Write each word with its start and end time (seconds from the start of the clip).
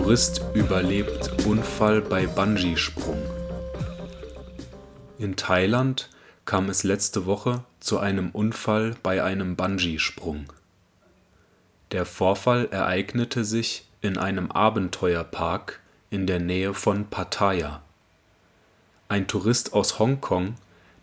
Tourist 0.00 0.42
überlebt 0.54 1.44
Unfall 1.44 2.00
bei 2.00 2.28
Bungee-Sprung. 2.28 3.20
In 5.18 5.34
Thailand 5.34 6.08
kam 6.44 6.70
es 6.70 6.84
letzte 6.84 7.26
Woche 7.26 7.64
zu 7.80 7.98
einem 7.98 8.30
Unfall 8.30 8.94
bei 9.02 9.24
einem 9.24 9.56
Bungee-Sprung. 9.56 10.52
Der 11.90 12.06
Vorfall 12.06 12.68
ereignete 12.70 13.44
sich 13.44 13.88
in 14.00 14.18
einem 14.18 14.52
Abenteuerpark 14.52 15.80
in 16.10 16.28
der 16.28 16.38
Nähe 16.38 16.74
von 16.74 17.06
Pattaya. 17.06 17.82
Ein 19.08 19.26
Tourist 19.26 19.72
aus 19.72 19.98
Hongkong, 19.98 20.54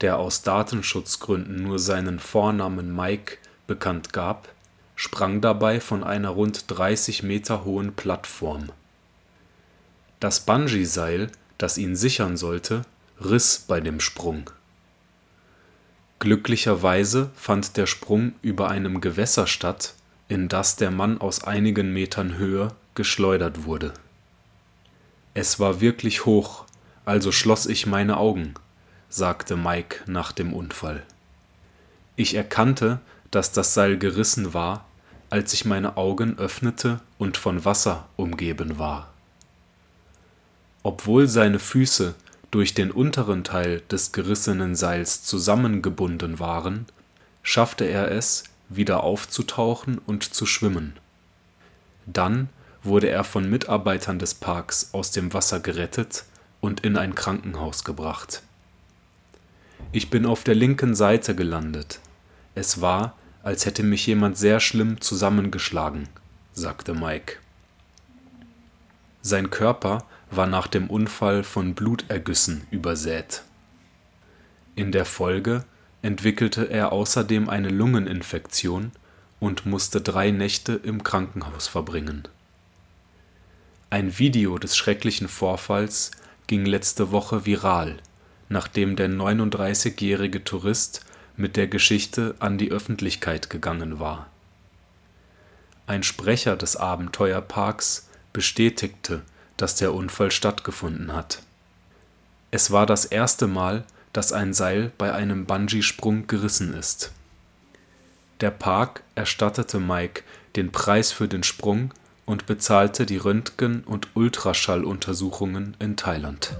der 0.00 0.18
aus 0.18 0.42
Datenschutzgründen 0.42 1.62
nur 1.62 1.78
seinen 1.78 2.18
Vornamen 2.18 2.94
Mike 2.94 3.38
bekannt 3.68 4.12
gab, 4.12 4.48
sprang 4.96 5.40
dabei 5.40 5.80
von 5.80 6.02
einer 6.02 6.30
rund 6.30 6.64
30 6.66 7.22
Meter 7.22 7.64
hohen 7.64 7.94
Plattform. 7.94 8.70
Das 10.20 10.40
Bungee-Seil, 10.40 11.30
das 11.58 11.78
ihn 11.78 11.96
sichern 11.96 12.36
sollte, 12.36 12.82
riss 13.22 13.64
bei 13.66 13.80
dem 13.80 14.00
Sprung. 14.00 14.50
Glücklicherweise 16.18 17.30
fand 17.34 17.76
der 17.76 17.86
Sprung 17.86 18.34
über 18.42 18.68
einem 18.68 19.00
Gewässer 19.00 19.46
statt, 19.46 19.94
in 20.28 20.48
das 20.48 20.76
der 20.76 20.90
Mann 20.90 21.20
aus 21.20 21.44
einigen 21.44 21.92
Metern 21.92 22.36
Höhe 22.36 22.68
geschleudert 22.94 23.64
wurde. 23.64 23.92
Es 25.34 25.58
war 25.58 25.80
wirklich 25.80 26.26
hoch, 26.26 26.64
also 27.04 27.32
schloss 27.32 27.66
ich 27.66 27.86
meine 27.86 28.18
Augen, 28.18 28.54
sagte 29.08 29.56
Mike 29.56 30.02
nach 30.06 30.32
dem 30.32 30.52
Unfall. 30.52 31.02
Ich 32.16 32.34
erkannte, 32.34 33.00
dass 33.30 33.52
das 33.52 33.74
Seil 33.74 33.96
gerissen 33.96 34.52
war 34.52 34.84
als 35.30 35.52
ich 35.52 35.64
meine 35.64 35.96
Augen 35.96 36.38
öffnete 36.38 37.00
und 37.16 37.36
von 37.36 37.64
Wasser 37.64 38.08
umgeben 38.16 38.78
war. 38.78 39.08
Obwohl 40.82 41.28
seine 41.28 41.58
Füße 41.58 42.14
durch 42.50 42.74
den 42.74 42.90
unteren 42.90 43.44
Teil 43.44 43.82
des 43.90 44.12
gerissenen 44.12 44.74
Seils 44.74 45.22
zusammengebunden 45.22 46.38
waren, 46.38 46.86
schaffte 47.42 47.84
er 47.84 48.10
es, 48.10 48.44
wieder 48.68 49.02
aufzutauchen 49.02 49.98
und 49.98 50.22
zu 50.34 50.46
schwimmen. 50.46 50.94
Dann 52.06 52.48
wurde 52.82 53.08
er 53.08 53.24
von 53.24 53.48
Mitarbeitern 53.48 54.18
des 54.18 54.34
Parks 54.34 54.90
aus 54.92 55.10
dem 55.10 55.34
Wasser 55.34 55.60
gerettet 55.60 56.24
und 56.60 56.80
in 56.80 56.96
ein 56.96 57.14
Krankenhaus 57.14 57.84
gebracht. 57.84 58.42
Ich 59.92 60.10
bin 60.10 60.24
auf 60.24 60.44
der 60.44 60.54
linken 60.54 60.94
Seite 60.94 61.34
gelandet. 61.34 62.00
Es 62.54 62.80
war, 62.80 63.16
als 63.42 63.66
hätte 63.66 63.82
mich 63.82 64.06
jemand 64.06 64.38
sehr 64.38 64.60
schlimm 64.60 65.00
zusammengeschlagen, 65.00 66.08
sagte 66.52 66.94
Mike. 66.94 67.36
Sein 69.22 69.50
Körper 69.50 70.04
war 70.30 70.46
nach 70.46 70.66
dem 70.66 70.88
Unfall 70.88 71.42
von 71.42 71.74
Blutergüssen 71.74 72.66
übersät. 72.70 73.42
In 74.76 74.92
der 74.92 75.04
Folge 75.04 75.64
entwickelte 76.02 76.70
er 76.70 76.92
außerdem 76.92 77.48
eine 77.48 77.68
Lungeninfektion 77.68 78.92
und 79.38 79.66
musste 79.66 80.00
drei 80.00 80.30
Nächte 80.30 80.72
im 80.72 81.02
Krankenhaus 81.02 81.68
verbringen. 81.68 82.28
Ein 83.90 84.18
Video 84.18 84.56
des 84.58 84.76
schrecklichen 84.76 85.28
Vorfalls 85.28 86.12
ging 86.46 86.64
letzte 86.64 87.10
Woche 87.10 87.44
viral, 87.44 87.96
nachdem 88.48 88.96
der 88.96 89.08
39-jährige 89.08 90.44
Tourist 90.44 91.04
mit 91.36 91.56
der 91.56 91.66
Geschichte 91.66 92.34
an 92.38 92.56
die 92.56 92.70
Öffentlichkeit 92.70 93.50
gegangen 93.50 93.98
war. 93.98 94.28
Ein 95.86 96.02
Sprecher 96.02 96.56
des 96.56 96.76
Abenteuerparks 96.76 98.09
bestätigte, 98.32 99.22
dass 99.56 99.76
der 99.76 99.94
Unfall 99.94 100.30
stattgefunden 100.30 101.12
hat. 101.12 101.42
Es 102.50 102.70
war 102.70 102.86
das 102.86 103.04
erste 103.04 103.46
Mal, 103.46 103.84
dass 104.12 104.32
ein 104.32 104.54
Seil 104.54 104.90
bei 104.98 105.12
einem 105.12 105.46
Bungee-Sprung 105.46 106.26
gerissen 106.26 106.74
ist. 106.74 107.12
Der 108.40 108.50
Park 108.50 109.02
erstattete 109.14 109.78
Mike 109.78 110.22
den 110.56 110.72
Preis 110.72 111.12
für 111.12 111.28
den 111.28 111.42
Sprung 111.42 111.92
und 112.26 112.46
bezahlte 112.46 113.06
die 113.06 113.18
Röntgen- 113.18 113.84
und 113.84 114.08
Ultraschalluntersuchungen 114.14 115.76
in 115.78 115.96
Thailand. 115.96 116.52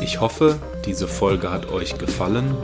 Ich 0.00 0.20
hoffe, 0.20 0.58
diese 0.86 1.08
Folge 1.08 1.50
hat 1.50 1.66
euch 1.66 1.98
gefallen 1.98 2.54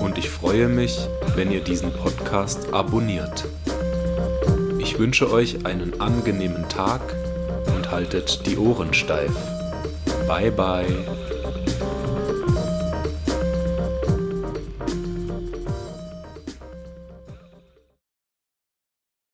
und 0.00 0.18
ich 0.18 0.28
freue 0.28 0.68
mich, 0.68 0.98
wenn 1.34 1.50
ihr 1.50 1.62
diesen 1.62 1.92
Podcast 1.92 2.72
abonniert. 2.72 3.46
Ich 4.96 5.02
wünsche 5.02 5.30
euch 5.30 5.66
einen 5.66 6.00
angenehmen 6.00 6.66
Tag 6.70 7.02
und 7.76 7.90
haltet 7.90 8.46
die 8.46 8.56
Ohren 8.56 8.94
steif. 8.94 9.30
Bye 10.26 10.50
bye. 10.50 10.86